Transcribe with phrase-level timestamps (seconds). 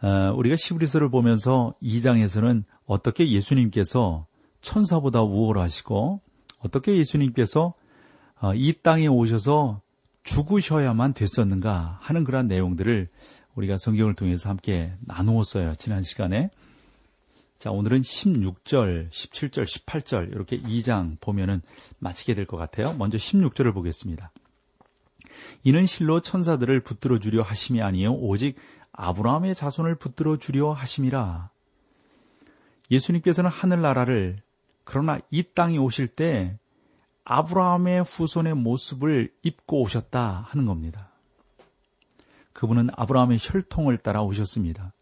[0.00, 4.26] 어, 우리가 시브리서를 보면서 2장에서는 어떻게 예수님께서
[4.60, 6.20] 천사보다 우월하시고
[6.60, 7.74] 어떻게 예수님께서
[8.40, 9.80] 어, 이 땅에 오셔서
[10.22, 13.08] 죽으셔야만 됐었는가 하는 그런 내용들을
[13.54, 15.74] 우리가 성경을 통해서 함께 나누었어요.
[15.76, 16.50] 지난 시간에.
[17.58, 21.60] 자, 오늘은 16절, 17절, 18절 이렇게 2장 보면은
[21.98, 22.94] 마치게 될 것 같아요.
[22.98, 24.30] 먼저 16절을 보겠습니다.
[25.64, 28.54] 이는 실로 천사들을 붙들어 주려 하심이 아니요 오직
[28.98, 31.50] 아브라함의 자손을 붙들어 주려 하심이라.
[32.90, 34.42] 예수님께서는 하늘나라를
[34.82, 36.58] 그러나 이 땅에 오실 때
[37.24, 41.10] 아브라함의 후손의 모습을 입고 오셨다 하는 겁니다.
[42.52, 44.92] 그분은 아브라함의 혈통을 따라 오셨습니다.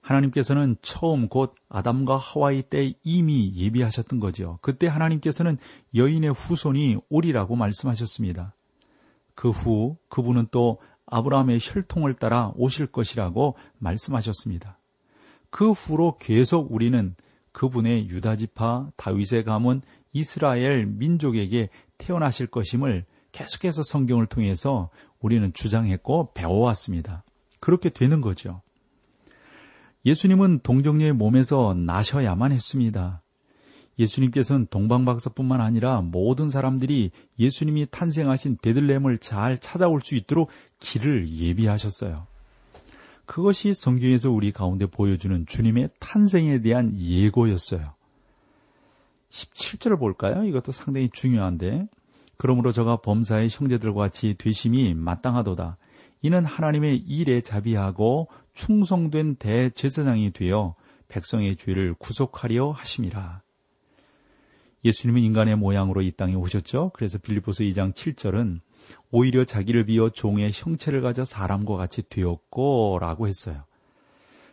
[0.00, 4.58] 하나님께서는 처음 곧 아담과 하와이 때 이미 예비하셨던 거죠.
[4.62, 5.58] 그때 하나님께서는
[5.94, 8.54] 여인의 후손이 오리라고 말씀하셨습니다.
[9.34, 14.78] 그 후 그분은 또 아브라함의 혈통을 따라 오실 것이라고 말씀하셨습니다.
[15.50, 17.14] 그 후로 계속 우리는
[17.52, 27.24] 그분의 유다지파 다윗의 가문 이스라엘 민족에게 태어나실 것임을 계속해서 성경을 통해서 우리는 주장했고 배워왔습니다.
[27.60, 28.62] 그렇게 되는 거죠.
[30.04, 33.22] 예수님은 동정녀의 몸에서 나셔야만 했습니다.
[33.98, 42.26] 예수님께서는 동방박사뿐만 아니라 모든 사람들이 예수님이 탄생하신 베들레헴을 잘 찾아올 수 있도록 길을 예비하셨어요.
[43.26, 47.92] 그것이 성경에서 우리 가운데 보여주는 주님의 탄생에 대한 예고였어요.
[49.30, 50.44] 17절을 볼까요?
[50.44, 51.88] 이것도 상당히 중요한데.
[52.38, 55.76] 그러므로 저가 범사의 형제들과 같이 되심이 마땅하도다.
[56.22, 60.74] 이는 하나님의 일에 자비하고 충성된 대제사장이 되어
[61.08, 63.42] 백성의 죄를 구속하려 하심이라.
[64.84, 66.92] 예수님은 인간의 모양으로 이 땅에 오셨죠.
[66.94, 68.60] 그래서 빌리포스 2장 7절은
[69.10, 73.64] 오히려 자기를 비워 종의 형체를 가져 사람과 같이 되었고 라고 했어요.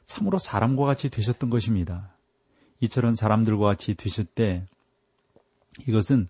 [0.05, 2.15] 참으로 사람과 같이 되셨던 것입니다.
[2.79, 4.65] 이처럼 사람들과 같이 되셨대
[5.87, 6.27] 이것은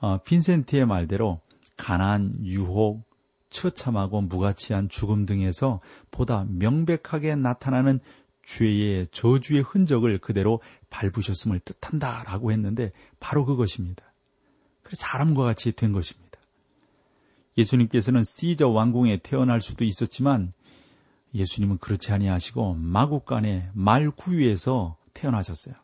[0.00, 1.40] 어, 핀센트의 말대로
[1.76, 3.02] 가난, 유혹,
[3.50, 5.80] 처참하고 무가치한 죽음 등에서
[6.10, 8.00] 보다 명백하게 나타나는
[8.46, 10.60] 죄의 저주의 흔적을 그대로
[10.90, 14.04] 밟으셨음을 뜻한다라고 했는데 바로 그것입니다.
[14.82, 16.38] 그래서 사람과 같이 된 것입니다.
[17.56, 20.52] 예수님께서는 시저 왕궁에 태어날 수도 있었지만
[21.34, 25.74] 예수님은 그렇지 아니하시고 마국간의 말구유에서 태어나셨어요.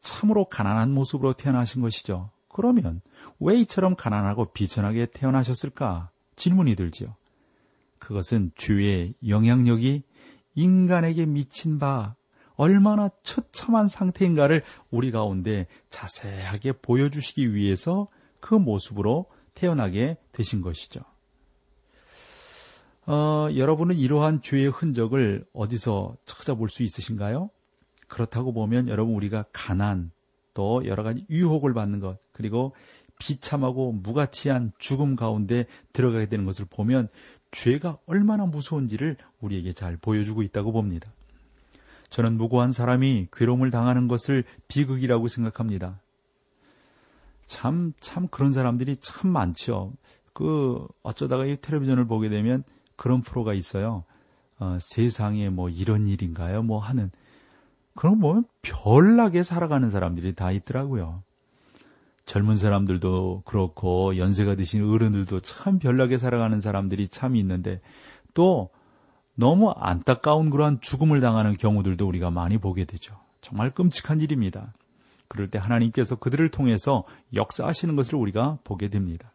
[0.00, 2.30] 참으로 가난한 모습으로 태어나신 것이죠.
[2.48, 3.00] 그러면
[3.40, 6.10] 왜 이처럼 가난하고 비천하게 태어나셨을까?
[6.36, 7.16] 질문이 들죠.
[7.98, 10.02] 그것은 주의 영향력이
[10.54, 12.14] 인간에게 미친 바
[12.56, 18.08] 얼마나 처참한 상태인가를 우리 가운데 자세하게 보여주시기 위해서
[18.40, 21.00] 그 모습으로 태어나게 되신 것이죠.
[23.06, 27.50] 어, 여러분은 이러한 죄의 흔적을 어디서 찾아볼 수 있으신가요?
[28.08, 30.10] 그렇다고 보면 여러분 우리가 가난
[30.54, 32.74] 또 여러 가지 유혹을 받는 것 그리고
[33.18, 37.08] 비참하고 무가치한 죽음 가운데 들어가게 되는 것을 보면
[37.54, 41.10] 죄가 얼마나 무서운지를 우리에게 잘 보여주고 있다고 봅니다.
[42.10, 46.00] 저는 무고한 사람이 괴로움을 당하는 것을 비극이라고 생각합니다.
[47.46, 49.92] 참, 참 그런 사람들이 참 많죠.
[50.32, 52.64] 그, 어쩌다가 이 텔레비전을 보게 되면
[52.96, 54.04] 그런 프로가 있어요.
[54.58, 56.62] 어, 세상에 뭐 이런 일인가요?
[56.62, 57.10] 뭐 하는.
[57.94, 61.22] 그럼 보면 별나게 살아가는 사람들이 다 있더라고요.
[62.26, 67.80] 젊은 사람들도 그렇고 연세가 드신 어른들도 참 별나게 살아가는 사람들이 참 있는데
[68.32, 68.70] 또
[69.34, 73.16] 너무 안타까운 그러한 죽음을 당하는 경우들도 우리가 많이 보게 되죠.
[73.40, 74.72] 정말 끔찍한 일입니다.
[75.28, 77.04] 그럴 때 하나님께서 그들을 통해서
[77.34, 79.32] 역사하시는 것을 우리가 보게 됩니다.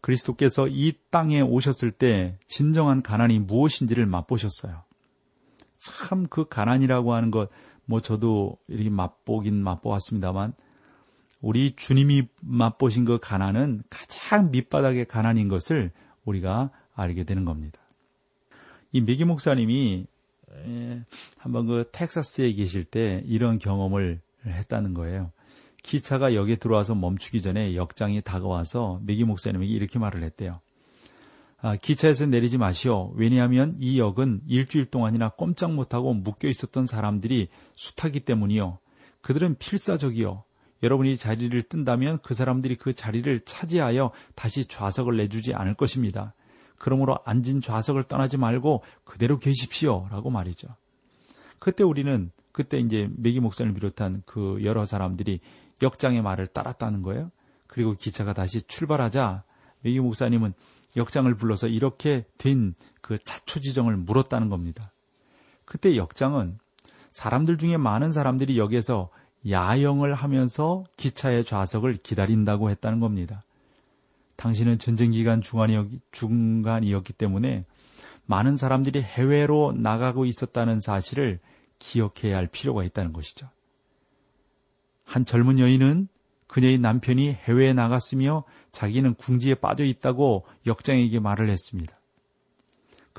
[0.00, 4.82] 그리스도께서 이 땅에 오셨을 때 진정한 가난이 무엇인지를 맛보셨어요.
[5.78, 7.50] 참 그 가난이라고 하는 것,
[7.84, 10.54] 뭐 저도 이렇게 맛보긴 맛보았습니다만,
[11.42, 15.90] 우리 주님이 맛보신 그 가난은 가장 밑바닥의 가난인 것을
[16.24, 17.80] 우리가 알게 되는 겁니다.
[18.92, 20.06] 이 메기 목사님이
[21.38, 25.32] 한번 그 텍사스에 계실 때 이런 경험을 했다는 거예요.
[25.82, 30.60] 기차가 역에 들어와서 멈추기 전에 역장이 다가와서 메기 목사님에게 이렇게 말을 했대요.
[31.60, 33.12] 아, 기차에서 내리지 마시오.
[33.16, 38.78] 왜냐하면 이 역은 일주일 동안이나 꼼짝 못하고 묶여 있었던 사람들이 숱하기 때문이요.
[39.22, 40.44] 그들은 필사적이요.
[40.82, 46.34] 여러분이 자리를 뜬다면 그 사람들이 그 자리를 차지하여 다시 좌석을 내주지 않을 것입니다.
[46.78, 50.08] 그러므로 앉은 좌석을 떠나지 말고 그대로 계십시오.
[50.10, 50.68] 라고 말이죠.
[51.58, 55.40] 그때 우리는, 그때 이제 메기 목사를 비롯한 그 여러 사람들이
[55.80, 57.30] 역장의 말을 따랐다는 거예요.
[57.68, 59.44] 그리고 기차가 다시 출발하자
[59.82, 60.54] 메기 목사님은
[60.96, 64.92] 역장을 불러서 이렇게 된 그 차초지정을 물었다는 겁니다.
[65.66, 66.58] 그때 역장은
[67.10, 69.10] 사람들 중에 많은 사람들이 여기에서
[69.48, 73.42] 야영을 하면서 기차의 좌석을 기다린다고 했다는 겁니다.
[74.36, 75.42] 당시는 전쟁 기간
[76.10, 77.64] 중간이었기 때문에
[78.26, 81.40] 많은 사람들이 해외로 나가고 있었다는 사실을
[81.78, 83.48] 기억해야 할 필요가 있다는 것이죠.
[85.04, 86.08] 한 젊은 여인은
[86.46, 91.96] 그녀의 남편이 해외에 나갔으며 자기는 궁지에 빠져 있다고 역장에게 말을 했습니다.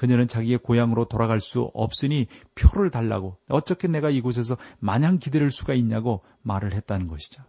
[0.03, 6.25] 그녀는 자기의 고향으로 돌아갈 수 없으니 표를 달라고 어떻게 내가 이곳에서 마냥 기다릴 수가 있냐고
[6.41, 7.41] 말을 했다는 것이죠.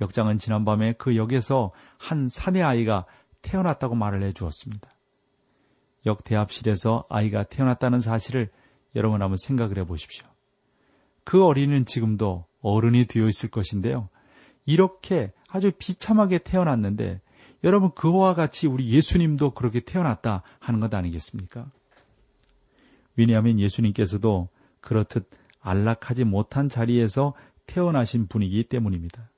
[0.00, 3.06] 역장은 지난밤에 그 역에서 한 사내 아이가
[3.42, 4.90] 태어났다고 말을 해 주었습니다.
[6.06, 8.50] 역 대합실에서 아이가 태어났다는 사실을
[8.96, 10.26] 여러분 한번 생각을 해 보십시오.
[11.22, 14.08] 그 어린이는 지금도 어른이 되어 있을 것인데요.
[14.64, 17.20] 이렇게 아주 비참하게 태어났는데
[17.66, 21.66] 여러분 그와 같이 우리 예수님도 그렇게 태어났다 하는 것 아니겠습니까?
[23.16, 24.48] 왜냐하면 예수님께서도
[24.80, 25.28] 그렇듯
[25.60, 27.34] 안락하지 못한 자리에서
[27.66, 29.30] 태어나신 분이기 때문입니다.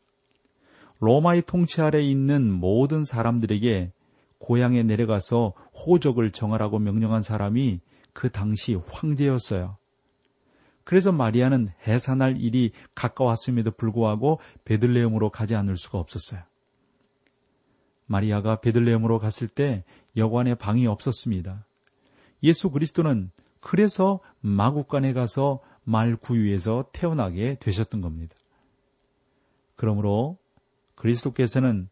[1.01, 3.93] 로마의 통치 아래 있는 모든 사람들에게
[4.37, 5.55] 고향에 내려가서
[5.87, 7.81] 호적을 정하라고 명령한 사람이
[8.13, 9.79] 그 당시 황제였어요.
[10.85, 16.43] 그래서 마리아는 해산할 일이 가까웠음에도 불구하고 베들레헴으로 가지 않을 수가 없었어요.
[18.09, 19.85] 마리아가 베들레헴으로 갔을 때
[20.17, 21.65] 여관에 방이 없었습니다.
[22.43, 28.35] 예수 그리스도는 그래서 마국간에 가서 말 구유에서 태어나게 되셨던 겁니다.
[29.77, 30.39] 그러므로
[30.97, 31.89] 그리스도께서는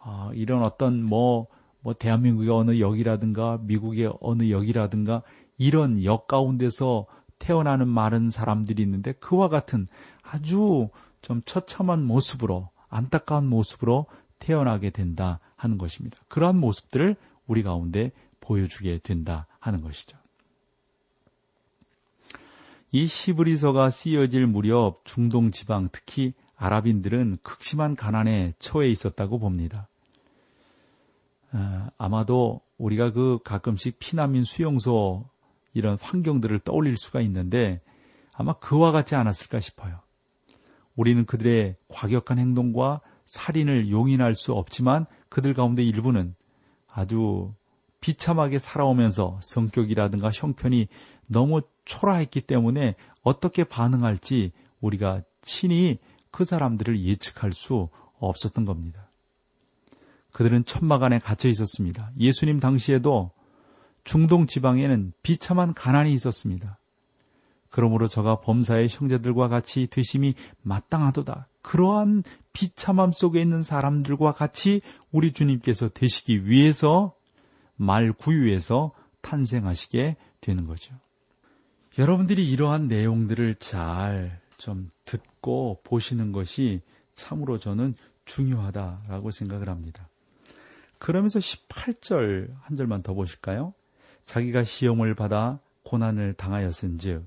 [0.00, 1.46] 아, 이런 어떤 뭐,
[1.80, 5.22] 뭐 대한민국의 어느 역이라든가 미국의 어느 역이라든가
[5.56, 7.06] 이런 역 가운데서
[7.38, 9.88] 태어나는 많은 사람들이 있는데 그와 같은
[10.22, 10.88] 아주
[11.22, 14.06] 좀 처참한 모습으로 안타까운 모습으로
[14.38, 16.18] 태어나게 된다 하는 것입니다.
[16.28, 17.16] 그러한 모습들을
[17.46, 20.18] 우리 가운데 보여주게 된다 하는 것이죠.
[22.92, 29.88] 이 시브리서가 쓰여질 무렵 중동 지방 특히 아랍인들은 극심한 가난에 처해 있었다고 봅니다.
[31.50, 35.28] 아, 아마도 우리가 그 가끔씩 피난민 수용소
[35.72, 37.80] 이런 환경들을 떠올릴 수가 있는데
[38.32, 40.00] 아마 그와 같지 않았을까 싶어요.
[40.96, 46.34] 우리는 그들의 과격한 행동과 살인을 용인할 수 없지만 그들 가운데 일부는
[46.90, 47.52] 아주
[48.00, 50.88] 비참하게 살아오면서 성격이라든가 형편이
[51.28, 55.98] 너무 초라했기 때문에 어떻게 반응할지 우리가 친히
[56.30, 57.88] 그 사람들을 예측할 수
[58.18, 59.08] 없었던 겁니다.
[60.32, 62.10] 그들은 천막 안에 갇혀 있었습니다.
[62.18, 63.30] 예수님 당시에도
[64.02, 66.78] 중동 지방에는 비참한 가난이 있었습니다.
[67.70, 71.48] 그러므로 저가 범사의 형제들과 같이 되심이 마땅하도다.
[71.64, 72.22] 그러한
[72.52, 74.80] 비참함 속에 있는 사람들과 같이
[75.10, 77.14] 우리 주님께서 되시기 위해서
[77.74, 80.94] 말 구유에서 탄생하시게 되는 거죠.
[81.98, 86.80] 여러분들이 이러한 내용들을 잘 좀 듣고 보시는 것이
[87.14, 87.94] 참으로 저는
[88.24, 90.08] 중요하다라고 생각을 합니다.
[90.98, 93.74] 그러면서 18절 한 절만 더 보실까요?
[94.24, 97.26] 자기가 시험을 받아 고난을 당하였은즉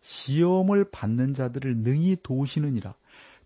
[0.00, 2.94] 시험을 받는 자들을 능히 도우시느니라.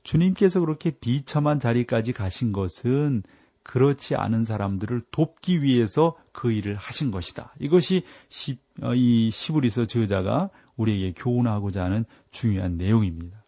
[0.02, 3.22] 주님께서 그렇게 비참한 자리까지 가신 것은
[3.62, 7.54] 그렇지 않은 사람들을 돕기 위해서 그 일을 하신 것이다.
[7.58, 13.42] 이것이 시, 어, 이 시브리서 저자가 우리에게 교훈하고자 하는 중요한 내용입니다.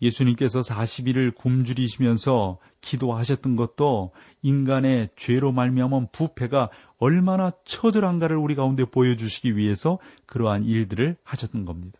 [0.00, 9.98] 예수님께서 40일을 굶주리시면서 기도하셨던 것도 인간의 죄로 말미암은 부패가 얼마나 처절한가를 우리 가운데 보여주시기 위해서
[10.26, 11.98] 그러한 일들을 하셨던 겁니다.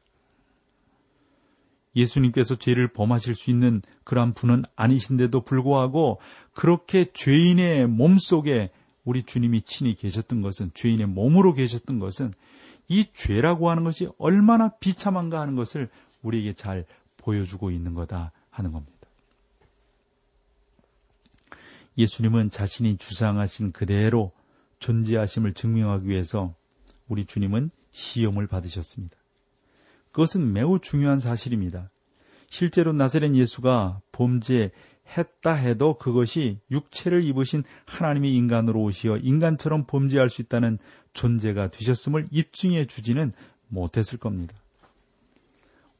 [1.97, 6.21] 예수님께서 죄를 범하실 수 있는 그러한 분은 아니신데도 불구하고
[6.53, 8.71] 그렇게 죄인의 몸 속에
[9.05, 12.33] 우리 주님이 친히 계셨던 것은 죄인의 몸으로 계셨던 것은
[12.89, 15.89] 이 죄라고 하는 것이 얼마나 비참한가 하는 것을
[16.23, 16.85] 우리에게 잘
[17.17, 19.00] 보여주고 있는 거다 하는 겁니다.
[22.00, 24.33] 예수님은 자신이 주장하신 그대로
[24.78, 26.54] 존재하심을 증명하기 위해서
[27.09, 29.16] 우리 주님은 시험을 받으셨습니다.
[30.11, 31.90] 그것은 매우 중요한 사실입니다.
[32.49, 34.73] 실제로 나사렛 예수가 범죄
[35.16, 40.78] 했다 해도 그것이 육체를 입으신 하나님이 인간으로 오시어 인간처럼 범죄할 수 있다는
[41.12, 43.33] 존재가 되셨음을 입증해 주지는
[43.69, 44.60] 못했을 겁니다.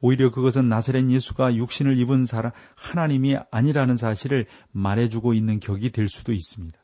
[0.01, 6.33] 오히려 그것은 나사렛 예수가 육신을 입은 사람 하나님이 아니라는 사실을 말해주고 있는 격이 될 수도
[6.33, 6.77] 있습니다.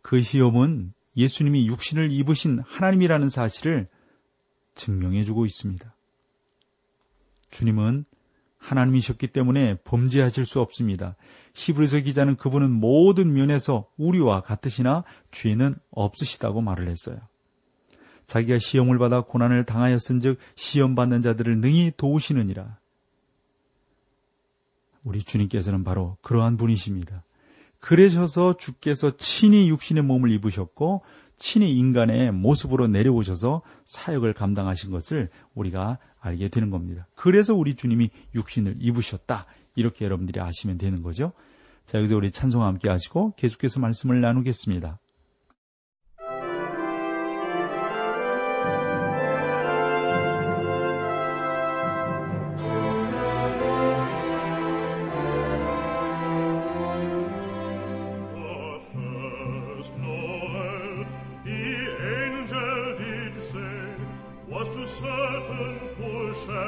[0.00, 3.88] 그 시험은 예수님이 육신을 입으신 하나님이라는 사실을
[4.74, 5.94] 증명해주고 있습니다.
[7.50, 8.04] 주님은
[8.58, 11.16] 하나님이셨기 때문에 범죄하실 수 없습니다.
[11.54, 17.18] 히브리서 기자는 그분은 모든 면에서 우리와 같으시나 죄는 없으시다고 말을 했어요.
[18.26, 22.78] 자기가 시험을 받아 고난을 당하였은즉 시험 받는 자들을 능히 도우시느니라.
[25.02, 27.22] 우리 주님께서는 바로 그러한 분이십니다.
[27.78, 31.02] 그러셔서 주께서 친히 육신의 몸을 입으셨고
[31.36, 37.06] 친히 인간의 모습으로 내려오셔서 사역을 감당하신 것을 우리가 알게 되는 겁니다.
[37.14, 39.46] 그래서 우리 주님이 육신을 입으셨다.
[39.76, 41.32] 이렇게 여러분들이 아시면 되는 거죠.
[41.84, 44.98] 자, 여기서 우리 찬송 함께 하시고 계속해서 말씀을 나누겠습니다.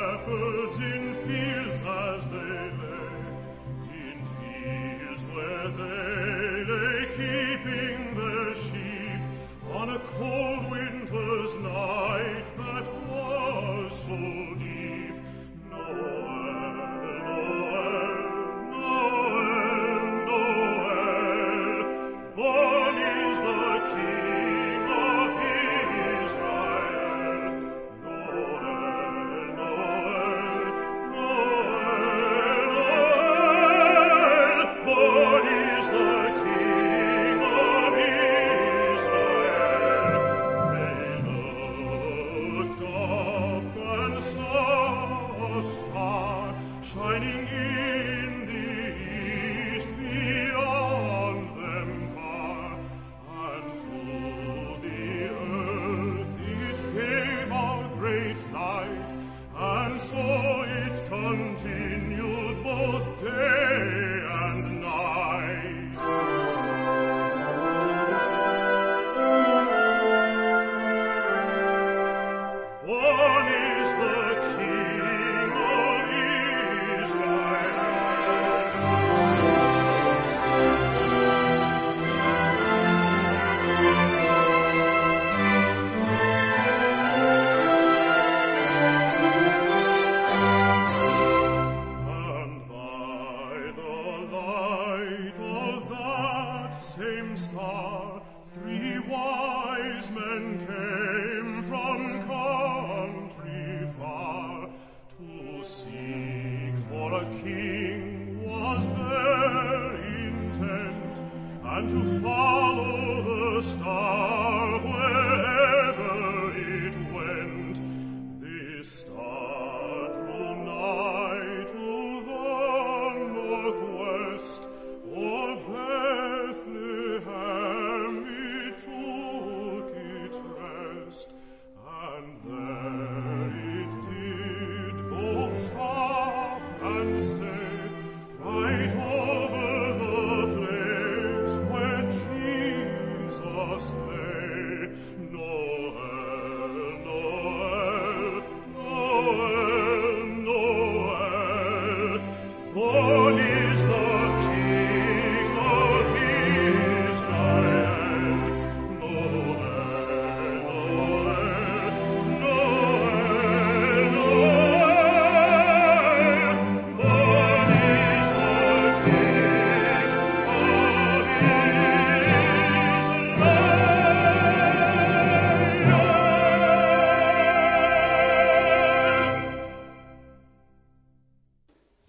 [0.07, 3.15] shepherds in fields as they lay,
[4.05, 9.21] in fields where they lay keeping their sheep.
[9.73, 10.46] On a cold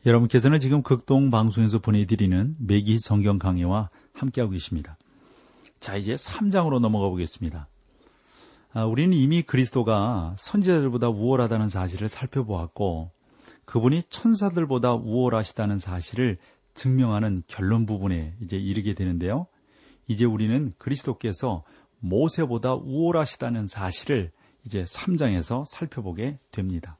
[0.07, 4.97] 여러분께서는 지금 극동 방송에서 보내드리는 매기 성경 강해와 함께하고 계십니다.
[5.81, 7.67] 자, 이제 3장으로 넘어가 보겠습니다.
[8.71, 13.11] 아, 우리는 이미 그리스도가 선지자들보다 우월하다는 사실을 살펴보았고,
[13.65, 16.37] 그분이 천사들보다 우월하시다는 사실을
[16.73, 19.47] 증명하는 결론 부분에 이제 이르게 되는데요.
[20.07, 21.65] 이제 우리는 그리스도께서
[21.99, 24.31] 모세보다 우월하시다는 사실을
[24.65, 26.97] 이제 3장에서 살펴보게 됩니다.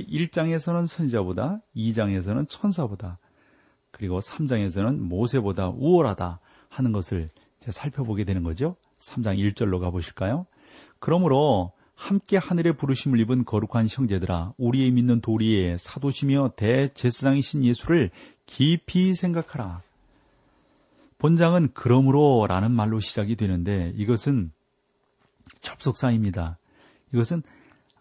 [0.00, 3.18] 1장에서는 선지자보다, 2장에서는 천사보다,
[3.90, 7.30] 그리고 3장에서는 모세보다 우월하다 하는 것을
[7.60, 8.76] 살펴보게 되는 거죠.
[8.98, 10.46] 3장 1절로 가보실까요?
[10.98, 18.10] 그러므로 함께 하늘의 부르심을 입은 거룩한 형제들아 우리의 믿는 도리에 사도시며 대제사장이신 예수를
[18.46, 19.82] 깊이 생각하라.
[21.18, 24.50] 본장은 그러므로 라는 말로 시작이 되는데 이것은
[25.60, 26.58] 접속사입니다.
[27.12, 27.42] 이것은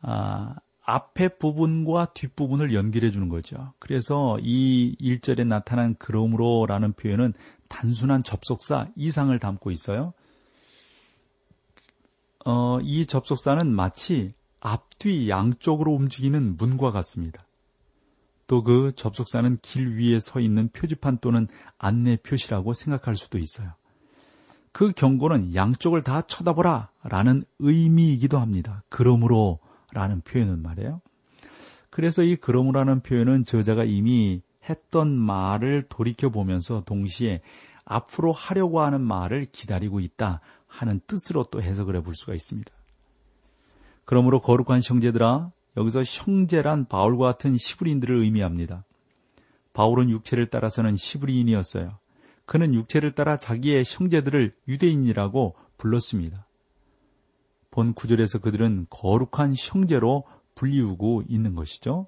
[0.01, 0.55] 아,
[0.91, 3.73] 앞에 부분과 뒷부분을 연결해 주는 거죠.
[3.79, 7.33] 그래서 이 1절에 나타난 그러므로 라는 표현은
[7.69, 10.13] 단순한 접속사 이상을 담고 있어요.
[12.43, 17.45] 어, 이 접속사는 마치 앞뒤 양쪽으로 움직이는 문과 같습니다.
[18.47, 23.71] 또 그 접속사는 길 위에 서 있는 표지판 또는 안내 표시라고 생각할 수도 있어요.
[24.73, 28.83] 그 경고는 양쪽을 다 쳐다보라 라는 의미이기도 합니다.
[28.89, 29.59] 그러므로
[29.93, 31.01] 라는 표현은 말이에요.
[31.89, 37.41] 그래서 이 그러므라는 표현은 저자가 이미 했던 말을 돌이켜 보면서 동시에
[37.83, 42.71] 앞으로 하려고 하는 말을 기다리고 있다 하는 뜻으로 또 해석을 해 볼 수가 있습니다.
[44.05, 48.85] 그러므로 거룩한 형제들아 여기서 형제란 바울과 같은 시브리인들을 의미합니다.
[49.73, 51.97] 바울은 육체를 따라서는 시브리인이었어요.
[52.45, 56.45] 그는 육체를 따라 자기의 형제들을 유대인이라고 불렀습니다.
[57.71, 60.23] 본 구절에서 그들은 거룩한 형제로
[60.55, 62.07] 불리우고 있는 것이죠.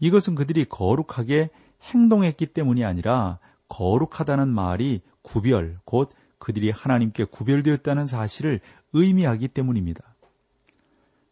[0.00, 1.50] 이것은 그들이 거룩하게
[1.82, 8.60] 행동했기 때문이 아니라 거룩하다는 말이 구별, 곧 그들이 하나님께 구별되었다는 사실을
[8.92, 10.02] 의미하기 때문입니다.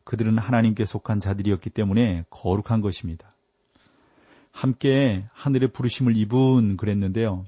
[0.04, 3.34] 그들은 하나님께 속한 자들이었기 때문에 거룩한 것입니다.
[4.52, 7.44] 함께 하늘의 부르심을 입은 그랬는데요.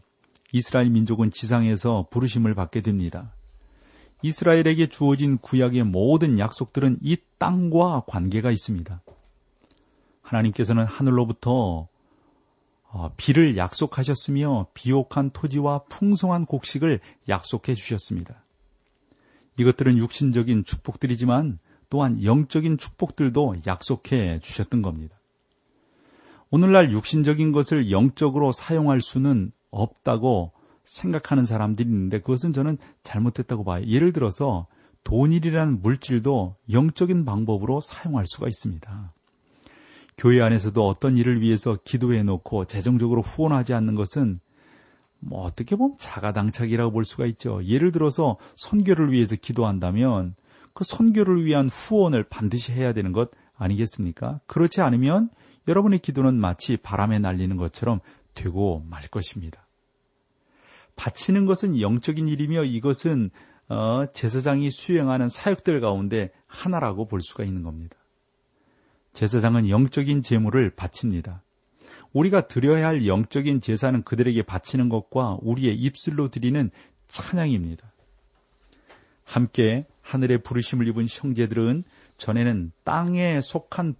[0.52, 3.32] 이스라엘 민족은 지상에서 부르심을 받게 됩니다.
[4.22, 9.02] 이스라엘에게 주어진 구약의 모든 약속들은 이 땅과 관계가 있습니다.
[10.22, 11.88] 하나님께서는 하늘로부터
[12.84, 18.44] 어, 비를 약속하셨으며 비옥한 토지와 풍성한 곡식을 약속해 주셨습니다.
[19.58, 25.16] 이것들은 육신적인 축복들이지만 또한 영적인 축복들도 약속해 주셨던 겁니다.
[26.50, 30.52] 오늘날 육신적인 것을 영적으로 사용할 수는 없다고
[30.84, 33.84] 생각하는 사람들이 있는데 그것은 저는 잘못됐다고 봐요.
[33.86, 34.66] 예를 들어서
[35.04, 39.12] 돈일이라는 물질도 영적인 방법으로 사용할 수가 있습니다.
[40.16, 44.40] 교회 안에서도 어떤 일을 위해서 기도해 놓고 재정적으로 후원하지 않는 것은
[45.18, 47.64] 뭐 어떻게 보면 자가당착이라고 볼 수가 있죠.
[47.64, 50.34] 예를 들어서 선교를 위해서 기도한다면
[50.74, 54.40] 그 선교를 위한 후원을 반드시 해야 되는 것 아니겠습니까?
[54.46, 55.30] 그렇지 않으면
[55.68, 58.00] 여러분의 기도는 마치 바람에 날리는 것처럼
[58.34, 59.61] 되고 말 것입니다.
[61.02, 63.30] 바치는 것은 영적인 일이며 이것은
[63.68, 67.96] 어, 제사장이 수행하는 사역들 가운데 하나라고 볼 수가 있는 겁니다.
[69.12, 71.42] 제사장은 영적인 제물을 바칩니다.
[72.12, 76.70] 우리가 드려야 할 영적인 제사는 그들에게 바치는 것과 우리의 입술로 드리는
[77.08, 77.92] 찬양입니다.
[79.24, 81.82] 함께 하늘의 부르심을 입은 형제들은
[82.16, 83.96] 전에는 땅에 속한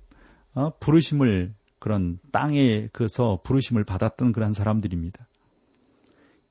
[0.54, 5.26] 어, 부르심을 그런 땅에서 부르심을 받았던 그런 사람들입니다.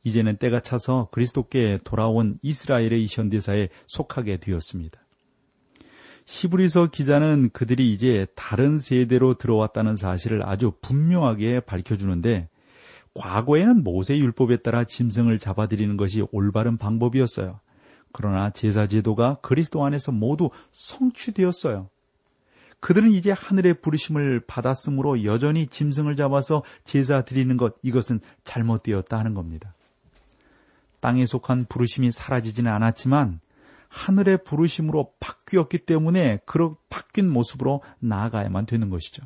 [0.04, 5.00] 이제는 때가 차서 그리스도께 돌아온 이스라엘의 현대사에 속하게 되었습니다.
[6.26, 12.48] 히브리서 기자는 그들이 이제 다른 세대로 들어왔다는 사실을 아주 분명하게 밝혀주는데
[13.14, 17.60] 과거에는 모세 율법에 따라 짐승을 잡아들이는 것이 올바른 방법이었어요.
[18.14, 21.90] 그러나 제사 제도가 그리스도 안에서 모두 성취되었어요.
[22.80, 29.76] 그들은 이제 하늘의 부르심을 받았으므로 여전히 짐승을 잡아서 제사 드리는 것 이것은 잘못되었다 하는 겁니다.
[31.02, 33.42] 땅에 속한 부르심이 사라지지는 않았지만
[33.90, 39.24] 하늘의 부르심으로 바뀌었기 때문에 그런 바뀐 모습으로 나아가야만 되는 것이죠.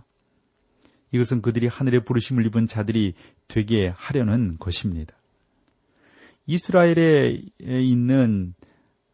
[1.12, 3.14] 이것은 그들이 하늘의 부르심을 입은 자들이
[3.48, 5.16] 되게 하려는 것입니다.
[6.48, 8.56] 이스라엘에 있는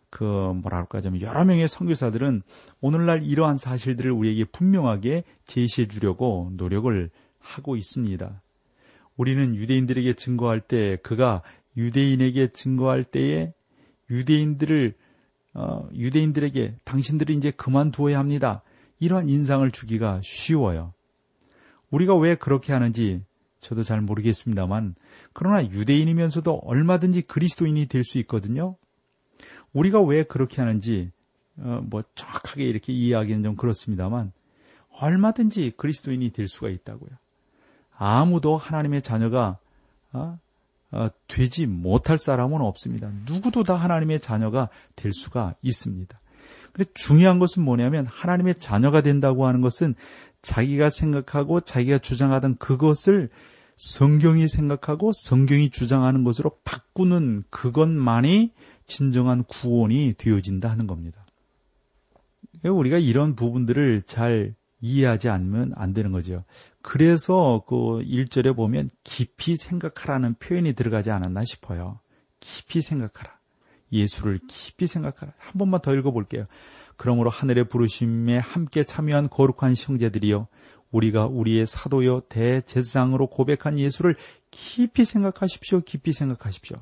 [0.10, 2.41] 그 뭐랄까 좀 여러 명의 선교사들은
[2.82, 8.41] 오늘날 이러한 사실들을 우리에게 분명하게 제시해 주려고 노력을 하고 있습니다.
[9.15, 11.41] 우리는 유대인들에게 증거할 때 그가
[11.77, 13.53] 유대인에게 증거할 때에
[14.10, 14.93] 유대인들을
[15.53, 18.62] 어, 유대인들에게 당신들이 이제 그만두어야 합니다.
[18.99, 20.93] 이러한 인상을 주기가 쉬워요.
[21.89, 23.21] 우리가 왜 그렇게 하는지
[23.60, 24.95] 저도 잘 모르겠습니다만
[25.34, 28.75] 그러나 유대인이면서도 얼마든지 그리스도인이 될 수 있거든요.
[29.73, 31.12] 우리가 왜 그렇게 하는지
[31.57, 34.31] 어, 뭐 정확하게 이렇게 이해하기는 좀 그렇습니다만
[34.99, 37.12] 얼마든지 그리스도인이 될 수가 있다고요.
[37.95, 39.57] 아무도 하나님의 자녀가
[40.12, 40.39] 어, 어,
[41.27, 43.12] 되지 못할 사람은 없습니다.
[43.25, 46.19] 누구도 다 하나님의 자녀가 될 수가 있습니다.
[46.73, 49.95] 근데 중요한 것은 뭐냐면 하나님의 자녀가 된다고 하는 것은
[50.41, 53.30] 자기가 생각하고 자기가 주장하던 그것을
[53.77, 58.51] 성경이 생각하고 성경이 주장하는 것으로 바꾸는 그것만이
[58.86, 61.25] 진정한 구원이 되어진다 하는 겁니다.
[62.63, 66.44] 우리가 이런 부분들을 잘 이해하지 않으면 안 되는 거죠.
[66.82, 72.00] 그래서 그 1절에 보면 깊이 생각하라는 표현이 들어가지 않았나 싶어요.
[72.39, 73.39] 깊이 생각하라.
[73.91, 75.34] 예수를 깊이 생각하라.
[75.38, 76.46] 한 번만 더 읽어볼게요.
[76.98, 80.48] 그러므로 하늘의 부르심에 함께 참여한 거룩한 형제들이여
[80.91, 84.15] 우리가 우리의 사도여 대제사장으로 고백한 예수를
[84.50, 85.82] 깊이 생각하십시오.
[85.82, 86.78] 깊이 생각하십시오.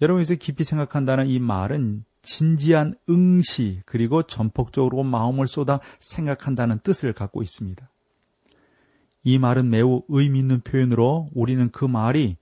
[0.00, 7.88] 여러분에서 깊이 생각한다는 이 말은 진지한 응시 그리고 전폭적으로 마음을 쏟아 생각한다는 뜻을 갖고 있습니다.
[9.24, 12.36] 이 말은 매우 의미 있는 표현으로 우리는 그 말이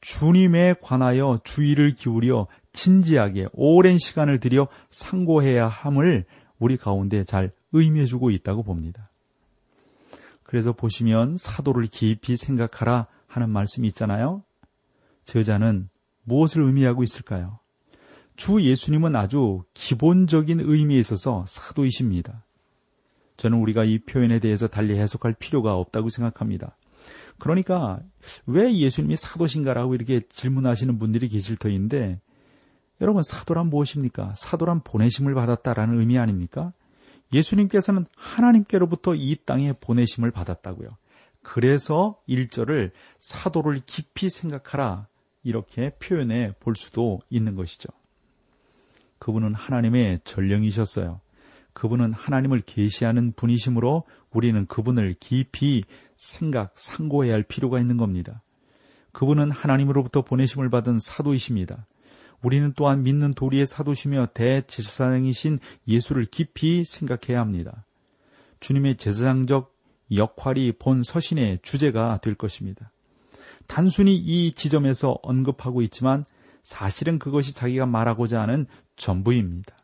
[0.00, 6.24] 주님에 관하여 주의를 기울여 진지하게 오랜 시간을 들여 상고해야 함을
[6.58, 9.10] 우리 가운데 잘 의미해주고 있다고 봅니다.
[10.42, 14.42] 그래서 보시면 사도를 깊이 생각하라 하는 말씀이 있잖아요.
[15.24, 15.88] 저자는
[16.24, 17.59] 무엇을 의미하고 있을까요?
[18.40, 22.42] 주 예수님은 아주 기본적인 의미에 있어서 사도이십니다.
[23.36, 26.74] 저는 우리가 이 표현에 대해서 달리 해석할 필요가 없다고 생각합니다.
[27.38, 28.00] 그러니까
[28.46, 32.18] 왜 예수님이 사도신가라고 이렇게 질문하시는 분들이 계실 터인데
[33.02, 34.32] 여러분 사도란 무엇입니까?
[34.38, 36.72] 사도란 보내심을 받았다라는 의미 아닙니까?
[37.34, 40.88] 예수님께서는 하나님께로부터 이 땅에 보내심을 받았다고요.
[41.42, 45.08] 그래서 1절을 사도를 깊이 생각하라
[45.42, 47.90] 이렇게 표현해 볼 수도 있는 것이죠.
[49.20, 51.20] 그분은 하나님의 전령이셨어요.
[51.72, 55.84] 그분은 하나님을 계시하는 분이시므로 우리는 그분을 깊이
[56.16, 58.42] 생각, 상고해야 할 필요가 있는 겁니다.
[59.12, 61.86] 그분은 하나님으로부터 보내심을 받은 사도이십니다.
[62.42, 67.84] 우리는 또한 믿는 도리의 사도시며 대제사장이신 예수를 깊이 생각해야 합니다.
[68.60, 69.76] 주님의 제사장적
[70.14, 72.90] 역할이 본 서신의 주제가 될 것입니다.
[73.66, 76.24] 단순히 이 지점에서 언급하고 있지만
[76.62, 79.74] 사실은 그것이 자기가 말하고자 하는 전부입니다.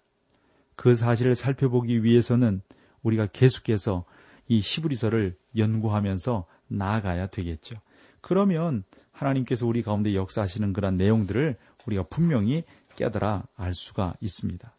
[0.76, 2.60] 그 사실을 살펴보기 위해서는
[3.02, 4.04] 우리가 계속해서
[4.48, 7.76] 이 시브리서를 연구하면서 나아가야 되겠죠.
[8.20, 12.64] 그러면 하나님께서 우리 가운데 역사하시는 그런 내용들을 우리가 분명히
[12.96, 14.72] 깨달아 알 수가 있습니다.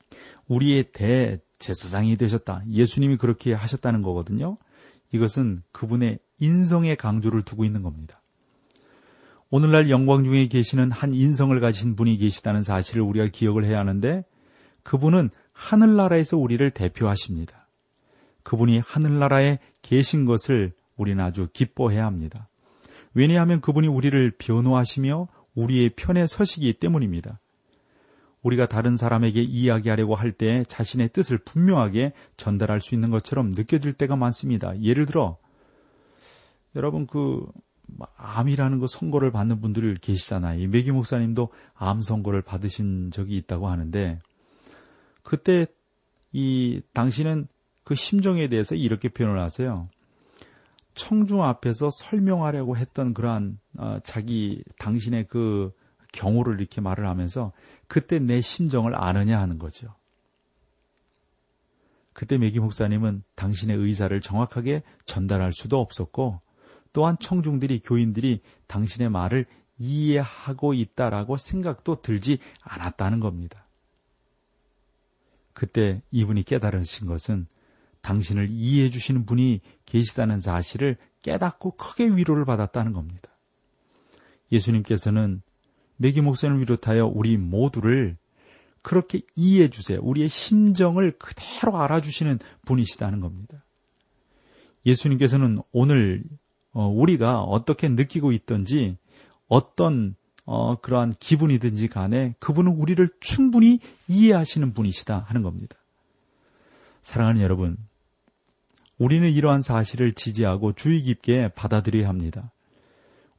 [0.48, 2.64] 우리의 대제사장이 되셨다.
[2.70, 4.58] 예수님이 그렇게 하셨다는 거거든요.
[5.12, 8.22] 이것은 그분의 인성의 강조를 두고 있는 겁니다.
[9.50, 14.26] 오늘날 영광 중에 계시는 한 인성을 가진 분이 계시다는 사실을 우리가 기억을 해야 하는데
[14.84, 17.68] 그분은 하늘나라에서 우리를 대표하십니다.
[18.44, 22.50] 그분이 하늘나라에 계신 것을 우리는 아주 기뻐해야 합니다.
[23.14, 27.40] 왜냐하면 그분이 우리를 변호하시며 우리의 편에 서시기 때문입니다.
[28.44, 34.16] 우리가 다른 사람에게 이야기하려고 할 때 자신의 뜻을 분명하게 전달할 수 있는 것처럼 느껴질 때가
[34.16, 34.80] 많습니다.
[34.82, 35.38] 예를 들어,
[36.76, 37.46] 여러분 그
[38.18, 40.68] 암이라는 그 선고를 받는 분들 계시잖아요.
[40.70, 44.20] 매기 목사님도 암 선고를 받으신 적이 있다고 하는데
[45.24, 45.68] 그때
[46.32, 47.48] 이 당신은
[47.84, 49.90] 그 심정에 대해서 이렇게 표현을 하세요.
[50.94, 55.72] 청중 앞에서 설명하려고 했던 그러한 어, 자기 당신의 그
[56.12, 57.52] 경우를 이렇게 말을 하면서
[57.88, 59.94] 그때 내 심정을 아느냐 하는 거죠.
[62.14, 66.42] 그때 매기 목사님은 당신의 의사를 정확하게 전달할 수도 없었고
[66.94, 69.46] 또한 청중들이 교인들이 당신의 말을
[69.80, 73.66] 이해하고 있다라고 생각도 들지 않았다는 겁니다.
[75.54, 77.48] 그때 이분이 깨달으신 것은
[78.02, 83.30] 당신을 이해해 주시는 분이 계시다는 사실을 깨닫고 크게 위로를 받았다는 겁니다.
[84.52, 85.42] 예수님께서는
[85.98, 88.18] 매기 목사님을 비롯하여 우리 모두를
[88.82, 90.00] 그렇게 이해해 주세요.
[90.02, 93.66] 우리의 심정을 그대로 알아주시는 분이시다는 겁니다.
[94.86, 96.24] 예수님께서는 오늘
[96.78, 98.98] 어, 우리가 어떻게 느끼고 있든지
[99.48, 105.76] 어떤 어, 그러한 기분이든지 간에 그분은 우리를 충분히 이해하시는 분이시다 하는 겁니다.
[107.02, 107.78] 사랑하는 여러분,
[109.00, 112.52] 우리는 이러한 사실을 지지하고 주의 깊게 받아들여야 합니다.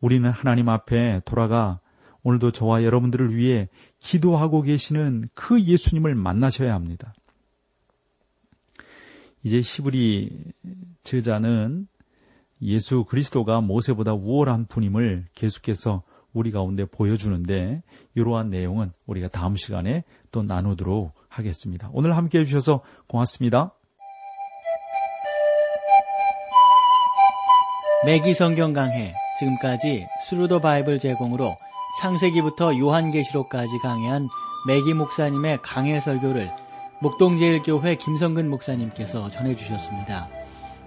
[0.01, 1.79] 우리는 하나님 앞에 돌아가
[2.25, 3.69] 오늘도 저와 여러분들을 위해
[4.01, 7.15] 기도하고 계시는 그 예수님을 만나셔야 합니다.
[9.45, 10.43] 이제 시브리
[11.05, 11.87] 저자는
[12.63, 17.83] 예수 그리스도가 모세보다 우월한 분임을 계속해서 우리 가운데 보여주는데
[18.15, 21.89] 이러한 내용은 우리가 다음 시간에 또 나누도록 하겠습니다.
[21.93, 23.75] 오늘 함께 해주셔서 고맙습니다.
[28.05, 31.57] 매기 성경 강해 지금까지 Thru the Bible 제공으로
[32.01, 34.29] 창세기부터 요한계시록까지 강해한
[34.69, 36.51] 매기 목사님의 강해 설교를
[37.01, 40.38] 목동제일교회 김성근 목사님께서 전해주셨습니다.